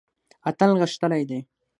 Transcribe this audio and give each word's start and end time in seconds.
اتل 0.49 0.71
غښتلی 0.81 1.23
دی. 1.29 1.39